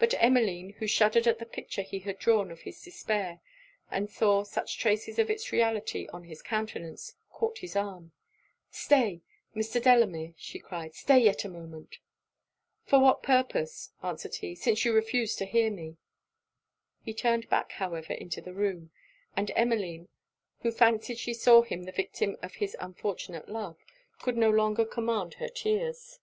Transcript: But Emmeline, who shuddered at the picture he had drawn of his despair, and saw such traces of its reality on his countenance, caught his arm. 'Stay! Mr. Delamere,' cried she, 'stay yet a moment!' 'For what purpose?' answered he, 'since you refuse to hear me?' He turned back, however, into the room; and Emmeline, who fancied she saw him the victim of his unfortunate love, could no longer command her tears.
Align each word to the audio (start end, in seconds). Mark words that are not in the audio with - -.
But 0.00 0.14
Emmeline, 0.18 0.70
who 0.80 0.88
shuddered 0.88 1.28
at 1.28 1.38
the 1.38 1.46
picture 1.46 1.82
he 1.82 2.00
had 2.00 2.18
drawn 2.18 2.50
of 2.50 2.62
his 2.62 2.82
despair, 2.82 3.38
and 3.88 4.10
saw 4.10 4.42
such 4.42 4.78
traces 4.80 5.16
of 5.16 5.30
its 5.30 5.52
reality 5.52 6.08
on 6.12 6.24
his 6.24 6.42
countenance, 6.42 7.14
caught 7.30 7.58
his 7.58 7.76
arm. 7.76 8.10
'Stay! 8.72 9.20
Mr. 9.54 9.80
Delamere,' 9.80 10.34
cried 10.60 10.92
she, 10.92 10.98
'stay 11.02 11.18
yet 11.20 11.44
a 11.44 11.48
moment!' 11.48 11.98
'For 12.84 12.98
what 12.98 13.22
purpose?' 13.22 13.92
answered 14.02 14.34
he, 14.34 14.56
'since 14.56 14.84
you 14.84 14.92
refuse 14.92 15.36
to 15.36 15.44
hear 15.46 15.70
me?' 15.70 15.98
He 17.04 17.14
turned 17.14 17.48
back, 17.48 17.70
however, 17.70 18.12
into 18.14 18.40
the 18.40 18.52
room; 18.52 18.90
and 19.36 19.52
Emmeline, 19.54 20.08
who 20.62 20.72
fancied 20.72 21.18
she 21.20 21.32
saw 21.32 21.62
him 21.62 21.84
the 21.84 21.92
victim 21.92 22.36
of 22.42 22.54
his 22.56 22.74
unfortunate 22.80 23.48
love, 23.48 23.76
could 24.18 24.36
no 24.36 24.50
longer 24.50 24.84
command 24.84 25.34
her 25.34 25.48
tears. 25.48 26.18